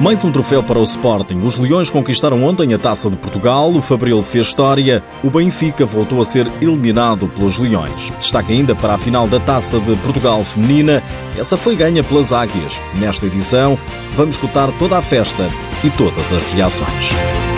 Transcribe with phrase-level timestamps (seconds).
[0.00, 1.42] Mais um troféu para o Sporting.
[1.42, 6.22] Os Leões conquistaram ontem a Taça de Portugal, o Fabril fez história, o Benfica voltou
[6.22, 8.10] a ser eliminado pelos Leões.
[8.18, 11.02] Destaque ainda para a final da Taça de Portugal feminina,
[11.36, 12.80] essa foi ganha pelas Águias.
[12.94, 13.78] Nesta edição,
[14.16, 15.50] vamos escutar toda a festa
[15.84, 17.49] e todas as reações.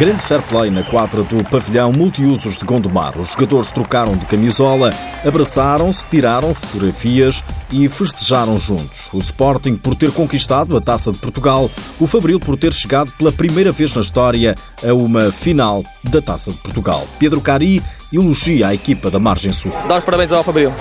[0.00, 3.18] Grande fair play na quadra do pavilhão multiusos de Gondomar.
[3.18, 9.10] Os jogadores trocaram de camisola, abraçaram-se, tiraram fotografias e festejaram juntos.
[9.12, 13.30] O Sporting por ter conquistado a Taça de Portugal, o Fabril por ter chegado pela
[13.30, 17.06] primeira vez na história a uma final da Taça de Portugal.
[17.18, 19.70] Pedro Cari elogia a equipa da Margem Sul.
[19.86, 20.72] Dá os parabéns ao Fabril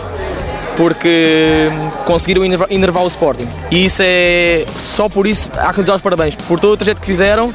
[0.78, 1.68] porque
[2.06, 3.50] conseguiram enervar o Sporting.
[3.70, 4.64] E isso é.
[4.78, 6.36] Só por isso há que lhes dar os parabéns.
[6.36, 7.54] Por todo o trajeto que fizeram,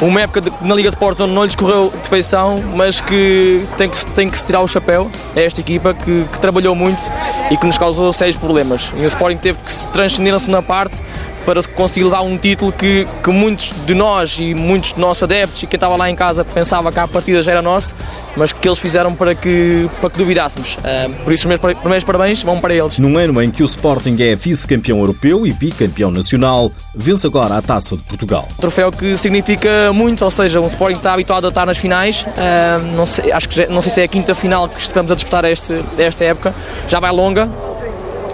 [0.00, 3.66] uma época de, na Liga de Portos onde não lhes correu de feição, mas que
[3.76, 7.02] tem que, tem que se tirar o chapéu a esta equipa que, que trabalhou muito
[7.50, 8.92] e que nos causou sérios problemas.
[8.96, 11.02] E o Sporting teve que se transcender na segunda parte
[11.48, 15.62] para conseguir levar um título que, que muitos de nós e muitos de nossos adeptos
[15.62, 17.96] e quem estava lá em casa pensava que a partida já era nosso,
[18.36, 20.76] mas que eles fizeram para que, para que duvidássemos.
[20.76, 22.98] Uh, por isso, os meus primeiros parabéns vão para eles.
[22.98, 27.62] Num ano em que o Sporting é vice-campeão europeu e bicampeão nacional, vence agora a
[27.62, 28.46] Taça de Portugal.
[28.58, 32.22] Um troféu que significa muito, ou seja, o Sporting está habituado a estar nas finais,
[32.22, 35.10] uh, não sei, acho que já, não sei se é a quinta final que estamos
[35.10, 36.54] a disputar este, esta época,
[36.88, 37.48] já vai longa,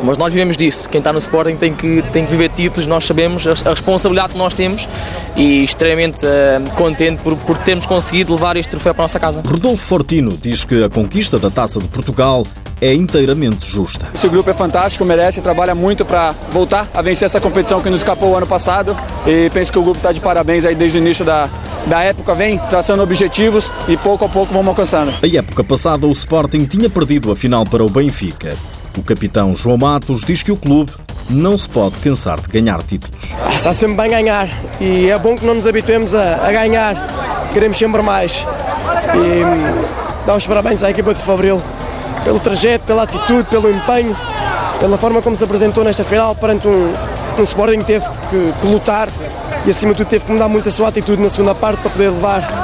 [0.02, 0.88] mas nós vivemos disso.
[0.88, 4.38] Quem está no Sporting tem que, tem que viver títulos, nós sabemos a, responsabilidade que
[4.38, 4.88] nós temos
[5.36, 9.42] e extremamente uh, contente por, por termos conseguido levar este troféu para a nossa casa.
[9.46, 12.44] Rodolfo Fortino diz que a conquista da Taça de Portugal
[12.80, 14.06] é inteiramente justa.
[14.14, 18.00] Esse grupo é fantástico, merece, trabalha muito para voltar a vencer essa competição que nos
[18.00, 21.00] escapou o ano passado e penso que o grupo está de parabéns aí desde o
[21.00, 21.48] início da,
[21.86, 25.14] da época, vem traçando objetivos e pouco a pouco vamos alcançando.
[25.22, 28.56] A época passada o Sporting tinha perdido a final para o Benfica.
[28.96, 30.92] O capitão João Matos diz que o clube
[31.28, 33.34] não se pode cansar de ganhar títulos.
[33.54, 34.48] Está sempre bem ganhar
[34.80, 36.94] e é bom que não nos habituemos a, a ganhar,
[37.52, 38.46] queremos sempre mais.
[39.14, 39.86] E hum,
[40.26, 41.60] dá os parabéns à equipa de Fabril
[42.22, 44.16] pelo trajeto, pela atitude, pelo empenho,
[44.78, 46.92] pela forma como se apresentou nesta final perante um,
[47.38, 49.08] um Sporting que teve que, que lutar
[49.66, 51.90] e acima de tudo teve que mudar muito a sua atitude na segunda parte para
[51.90, 52.63] poder levar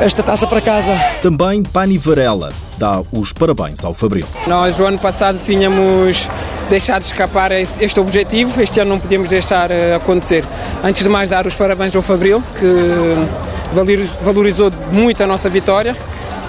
[0.00, 0.92] esta taça para casa.
[1.20, 4.26] Também Pani Varela dá os parabéns ao Fabril.
[4.46, 6.28] Nós, o ano passado, tínhamos
[6.70, 10.44] deixado escapar este objetivo, este ano não podíamos deixar eh, acontecer.
[10.82, 12.66] Antes de mais, dar os parabéns ao Fabril, que
[14.22, 15.94] valorizou muito a nossa vitória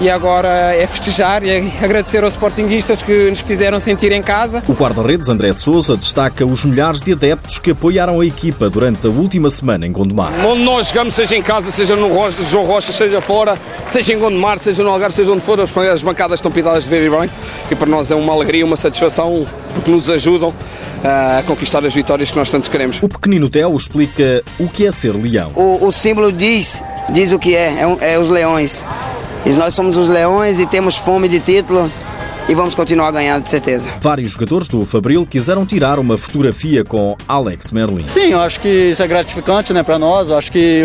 [0.01, 4.63] e agora é festejar e é agradecer aos sportinguistas que nos fizeram sentir em casa.
[4.67, 9.09] O guarda-redes André Souza destaca os milhares de adeptos que apoiaram a equipa durante a
[9.11, 10.33] última semana em Gondomar.
[10.43, 12.09] Onde nós jogamos, seja em casa, seja no
[12.49, 13.55] João Rocha, seja fora,
[13.89, 17.05] seja em Gondomar, seja no Algarve, seja onde for, as bancadas estão pintadas de ver
[17.05, 17.29] e bem
[17.69, 19.45] e para nós é uma alegria, uma satisfação
[19.75, 20.51] porque nos ajudam
[21.03, 22.97] a conquistar as vitórias que nós tantos queremos.
[23.03, 25.51] O pequenino Theo explica o que é ser leão.
[25.55, 27.67] O, o símbolo diz, diz o que é,
[28.01, 28.83] é, é os leões.
[29.45, 31.93] E nós somos os leões e temos fome de títulos
[32.47, 33.91] e vamos continuar ganhando, de certeza.
[33.99, 38.07] Vários jogadores do Fabril quiseram tirar uma fotografia com Alex Merlin.
[38.07, 40.29] Sim, eu acho que isso é gratificante né, para nós.
[40.29, 40.83] Eu acho que,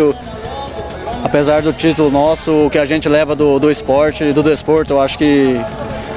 [1.23, 4.93] apesar do título nosso, o que a gente leva do, do esporte e do desporto,
[4.93, 5.59] eu acho que,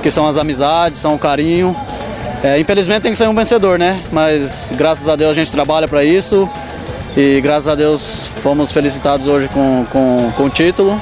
[0.03, 1.75] que são as amizades, são o carinho.
[2.43, 4.01] É, infelizmente tem que sair um vencedor, né?
[4.13, 6.49] Mas graças a Deus a gente trabalha para isso
[7.17, 11.01] e graças a Deus fomos felicitados hoje com, com, com o título.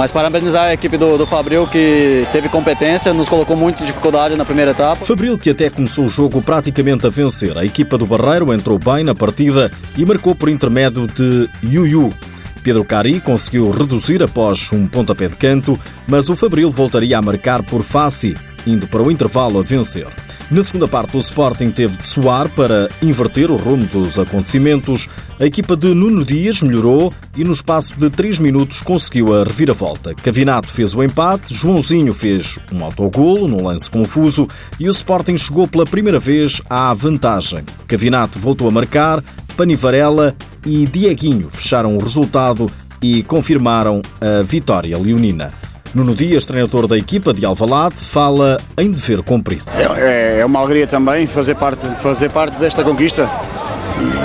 [0.00, 4.34] Mas parabenizar a equipe do, do Fabril que teve competência, nos colocou muito em dificuldade
[4.34, 5.04] na primeira etapa.
[5.04, 7.58] Fabril que até começou o jogo praticamente a vencer.
[7.58, 12.10] A equipa do Barreiro entrou bem na partida e marcou por intermédio de Yuyu.
[12.62, 15.78] Pedro Cari conseguiu reduzir após um pontapé de canto,
[16.08, 18.34] mas o Fabril voltaria a marcar por face,
[18.66, 20.06] indo para o intervalo a vencer.
[20.50, 25.08] Na segunda parte, o Sporting teve de suar para inverter o rumo dos acontecimentos.
[25.38, 30.12] A equipa de Nuno Dias melhorou e, no espaço de 3 minutos, conseguiu a reviravolta.
[30.12, 34.48] Cavinato fez o empate, Joãozinho fez um autogolo num lance confuso
[34.80, 37.60] e o Sporting chegou pela primeira vez à vantagem.
[37.86, 39.22] Cavinato voltou a marcar,
[39.56, 40.34] Panivarela
[40.66, 42.68] e Dieguinho fecharam o resultado
[43.00, 45.52] e confirmaram a vitória leonina.
[45.92, 49.64] Nuno Dias, treinador da equipa de Alvalade, fala em dever cumprido.
[49.96, 53.28] É, é uma alegria também fazer parte, fazer parte desta conquista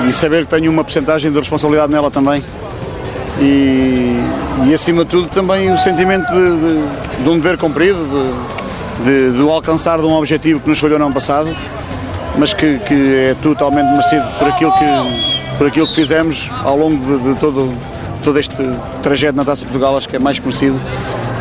[0.08, 2.44] e, saber que tenho uma porcentagem de responsabilidade nela também.
[3.40, 4.16] E,
[4.68, 7.98] e acima de tudo também o sentimento de, de, de um dever cumprido,
[9.04, 11.50] de, de alcançar de um objetivo que nos falhou no ano passado,
[12.38, 17.04] mas que, que é totalmente merecido por aquilo que, por aquilo que fizemos ao longo
[17.04, 17.74] de, de todo,
[18.24, 18.56] todo este
[19.02, 20.80] trajeto na Taça Portugal, acho que é mais conhecido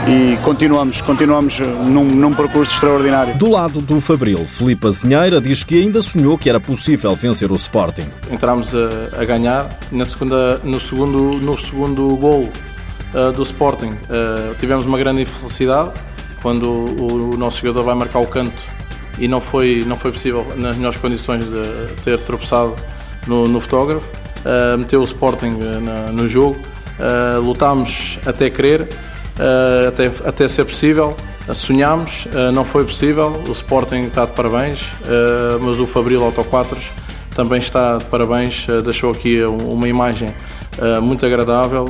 [0.06, 3.34] e continuamos, continuamos num, num percurso extraordinário.
[3.36, 7.54] Do lado do Fabril, Filipe Azinheira diz que ainda sonhou que era possível vencer o
[7.54, 8.06] Sporting.
[8.30, 12.50] Entramos a, a ganhar na segunda, no segundo, no segundo gol
[13.14, 13.92] uh, do Sporting.
[13.92, 15.92] Uh, tivemos uma grande infelicidade
[16.42, 18.62] quando o, o, nosso jogador vai marcar o canto
[19.18, 22.76] e não foi, não foi possível nas melhores condições de ter tropeçado
[23.26, 24.10] no, no fotógrafo.
[24.44, 26.58] Uh, meteu o Sporting na, no jogo,
[27.42, 28.86] lutámos até querer
[29.88, 31.16] até, até ser possível.
[31.52, 33.32] Sonhámos, uh, não foi possível.
[33.48, 34.80] O Sporting está de parabéns,
[35.60, 36.90] mas o Fabril Autoquatros
[37.34, 38.66] também está de parabéns.
[38.84, 40.34] deixou aqui uma imagem
[41.02, 41.88] muito agradável.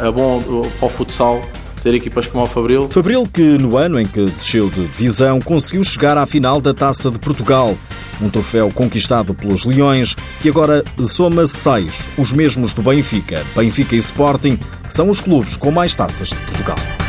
[0.00, 0.42] é bom
[0.78, 1.42] para o futsal
[1.82, 2.88] ter equipas como o Fabril.
[2.90, 7.10] Fabril que no ano em que desceu de divisão conseguiu chegar à final da Taça
[7.10, 7.76] de Portugal.
[8.20, 13.44] Um troféu conquistado pelos Leões, que agora soma seis, os mesmos do Benfica.
[13.56, 17.01] Benfica e Sporting são os clubes com mais taças de Portugal.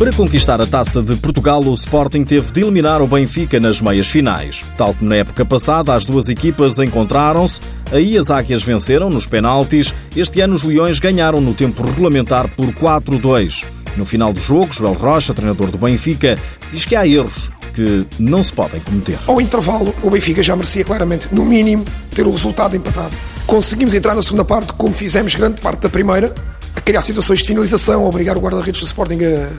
[0.00, 4.06] Para conquistar a taça de Portugal, o Sporting teve de eliminar o Benfica nas meias
[4.06, 4.64] finais.
[4.74, 7.60] Tal como na época passada, as duas equipas encontraram-se,
[7.92, 9.92] aí as Águias venceram nos penaltis.
[10.16, 13.66] Este ano os Leões ganharam no tempo regulamentar por 4-2.
[13.94, 16.38] No final do jogo, Joel Rocha, treinador do Benfica,
[16.72, 19.18] diz que há erros que não se podem cometer.
[19.26, 23.14] Ao intervalo, o Benfica já merecia claramente, no mínimo, ter o resultado empatado.
[23.46, 26.34] Conseguimos entrar na segunda parte, como fizemos grande parte da primeira,
[26.74, 29.50] a criar situações de finalização, a obrigar o guarda-redes do Sporting a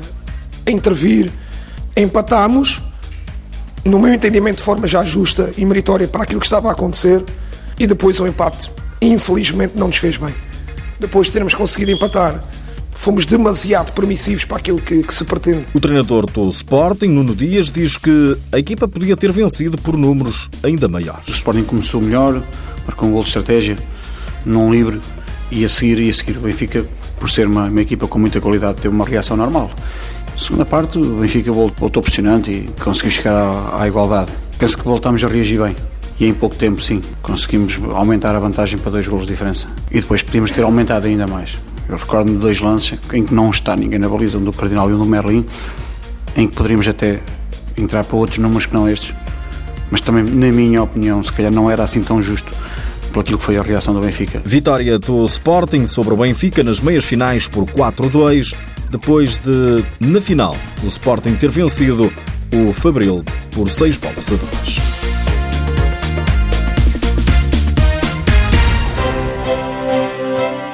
[0.66, 1.32] a intervir,
[1.96, 2.82] empatámos,
[3.84, 7.24] no meu entendimento, de forma já justa e meritória para aquilo que estava a acontecer,
[7.80, 8.72] e depois o empate,
[9.02, 10.34] infelizmente, não nos fez bem.
[11.00, 12.44] Depois de termos conseguido empatar,
[12.92, 15.66] fomos demasiado permissivos para aquilo que, que, se pretende.
[15.74, 20.50] O treinador do Sporting, Nuno Dias, diz que a equipa podia ter vencido por números
[20.62, 21.28] ainda maiores.
[21.28, 22.44] O Sporting começou melhor,
[22.86, 23.78] marcou um gol de estratégia,
[24.46, 25.02] não livre,
[25.50, 26.86] e a seguir, e a seguir o Benfica,
[27.20, 29.72] por ser uma, uma equipa com muita qualidade, teve uma reação normal.
[30.38, 34.32] Segunda parte, o Benfica voltou pressionante e conseguiu chegar à, à igualdade.
[34.58, 35.76] Penso que voltámos a reagir bem.
[36.20, 39.68] E em pouco tempo, sim, conseguimos aumentar a vantagem para dois golos de diferença.
[39.90, 41.58] E depois podíamos ter aumentado ainda mais.
[41.90, 44.90] Eu recordo-me de dois lances em que não está ninguém na baliza, um do Cardinal
[44.90, 45.46] e um do Merlin,
[46.36, 47.20] em que poderíamos até
[47.76, 49.16] entrar para outros números que não estes.
[49.90, 52.52] Mas também, na minha opinião, se calhar não era assim tão justo
[53.12, 54.42] por aquilo que foi a reação do Benfica.
[54.46, 58.56] Vitória do Sporting sobre o Benfica nas meias finais por 4-2
[58.92, 62.12] depois de, na final, o Sporting ter vencido
[62.54, 64.82] o Fabril por 6 bolas a 2.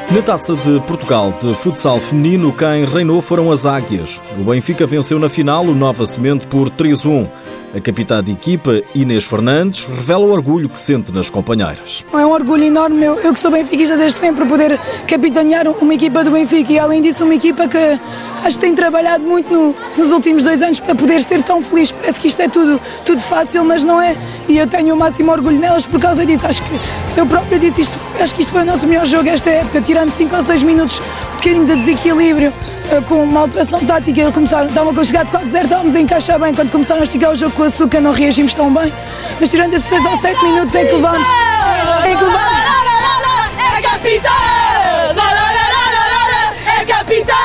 [0.10, 4.20] Na taça de Portugal de futsal feminino, quem reinou foram as Águias.
[4.40, 7.30] O Benfica venceu na final o Nova Semente por 3-1.
[7.76, 12.06] A capitã de equipa, Inês Fernandes, revela o orgulho que sente nas companheiras.
[12.14, 16.24] É um orgulho enorme, eu, eu que sou benfiquista desde sempre, poder capitanear uma equipa
[16.24, 17.78] do Benfica e, além disso, uma equipa que
[18.44, 21.92] acho que tem trabalhado muito no, nos últimos dois anos para poder ser tão feliz.
[21.92, 24.16] Parece que isto é tudo, tudo fácil, mas não é.
[24.48, 26.48] E eu tenho o máximo orgulho nelas por causa disso.
[26.48, 29.50] Acho que eu próprio disse isto, acho que isto foi o nosso melhor jogo esta
[29.50, 32.54] época, tirando 5 ou 6 minutos um bocadinho de desequilíbrio,
[33.08, 34.32] com uma alteração tática.
[34.32, 36.54] Começaram, estavam a chegar de 4-0, estávamos a encaixar bem.
[36.54, 38.94] Quando começaram a esticar o jogo com o açúcar, não reagimos tão bem.
[39.40, 41.28] Mas tirando esses 6 ou 7 minutos é que levamos.
[42.04, 42.78] É que levamos.
[43.58, 44.32] É capitão!
[46.66, 47.36] É capitão!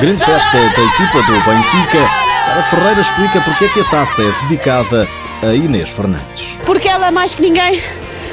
[0.00, 2.10] Grande festa da equipa do Benfica.
[2.44, 5.08] Sara Ferreira explica porque é que a taça é dedicada
[5.42, 6.58] a Inês Fernandes.
[6.64, 7.82] Porque ela, mais que ninguém,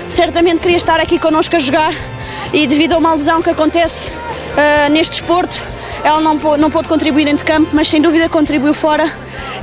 [0.09, 1.93] certamente queria estar aqui connosco a jogar
[2.53, 5.59] e devido a uma lesão que acontece uh, neste desporto,
[6.05, 9.11] ela não, não pôde contribuir dentro de campo, mas sem dúvida contribuiu fora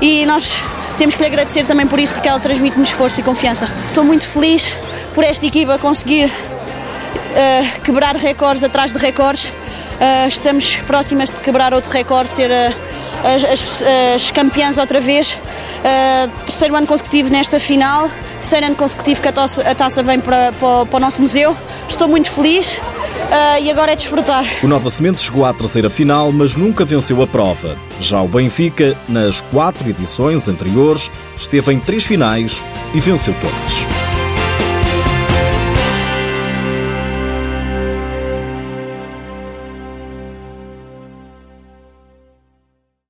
[0.01, 0.61] e nós
[0.99, 3.71] temos que lhe agradecer também por isso, porque ela transmite-nos força e confiança.
[3.87, 4.77] Estou muito feliz
[5.15, 9.53] por esta equipa conseguir uh, quebrar recordes atrás de recordes
[10.03, 12.75] Uh, estamos próximas de quebrar outro recorde, ser uh,
[13.25, 13.83] as, as,
[14.17, 15.39] as, campeãs outra vez.
[16.45, 20.53] Terceiro ano consecutivo nesta final, terceiro ano consecutivo que a taça, a taça vem para,
[20.55, 21.57] para, para, o nosso museu.
[21.89, 22.81] Estou muito feliz.
[23.33, 24.45] Uh, e agora é desfrutar.
[24.63, 27.79] O Nova Semente chegou à terceira final, mas nunca venceu a prova.
[27.99, 32.63] Já o Benfica, nas quatro edições anteriores, esteve em três finais
[32.93, 34.02] e venceu todas.